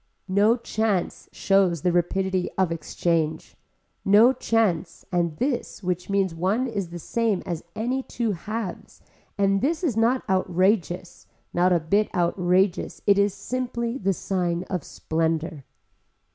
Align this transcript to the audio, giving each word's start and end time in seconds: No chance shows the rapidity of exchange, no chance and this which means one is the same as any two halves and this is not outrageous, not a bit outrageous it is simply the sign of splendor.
No 0.33 0.57
chance 0.57 1.29
shows 1.31 1.83
the 1.83 1.91
rapidity 1.91 2.49
of 2.57 2.71
exchange, 2.71 3.55
no 4.03 4.33
chance 4.33 5.05
and 5.11 5.37
this 5.37 5.83
which 5.83 6.09
means 6.09 6.33
one 6.33 6.65
is 6.65 6.89
the 6.89 6.97
same 6.97 7.43
as 7.45 7.63
any 7.75 8.01
two 8.01 8.31
halves 8.31 9.03
and 9.37 9.61
this 9.61 9.83
is 9.83 9.95
not 9.95 10.27
outrageous, 10.27 11.27
not 11.53 11.71
a 11.71 11.79
bit 11.79 12.09
outrageous 12.15 13.03
it 13.05 13.19
is 13.19 13.35
simply 13.35 13.99
the 13.99 14.13
sign 14.13 14.63
of 14.71 14.83
splendor. 14.83 15.65